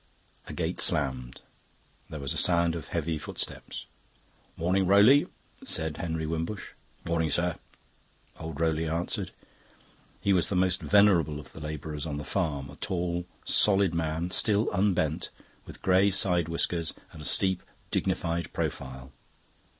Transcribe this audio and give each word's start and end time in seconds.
A 0.47 0.53
gate 0.53 0.81
slammed; 0.81 1.41
there 2.09 2.19
was 2.19 2.33
a 2.33 2.35
sound 2.37 2.75
of 2.75 2.87
heavy 2.87 3.19
footsteps. 3.19 3.85
"Morning, 4.57 4.87
Rowley!" 4.87 5.27
said 5.63 5.97
Henry 5.97 6.25
Wimbush. 6.25 6.69
"Morning, 7.05 7.29
sir," 7.29 7.55
old 8.39 8.59
Rowley 8.59 8.87
answered. 8.89 9.29
He 10.19 10.33
was 10.33 10.49
the 10.49 10.55
most 10.55 10.81
venerable 10.81 11.39
of 11.39 11.53
the 11.53 11.59
labourers 11.61 12.07
on 12.07 12.17
the 12.17 12.23
farm 12.23 12.71
a 12.71 12.77
tall, 12.77 13.27
solid 13.45 13.93
man, 13.93 14.31
still 14.31 14.71
unbent, 14.71 15.29
with 15.67 15.83
grey 15.83 16.09
side 16.09 16.49
whiskers 16.49 16.95
and 17.11 17.21
a 17.21 17.23
steep, 17.25 17.61
dignified 17.91 18.51
profile. 18.53 19.11